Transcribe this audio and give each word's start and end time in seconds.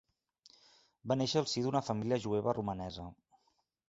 Va 1.11 1.17
néixer 1.19 1.37
al 1.41 1.47
si 1.51 1.63
d'una 1.65 1.81
família 1.89 2.17
jueva 2.23 2.57
romanesa. 2.59 3.07